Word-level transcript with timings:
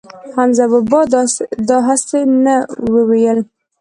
حمزه 0.35 0.65
بابا 0.71 1.01
دا 1.69 1.77
هسې 1.87 2.19
نه 2.43 2.55
وييل 2.93 3.39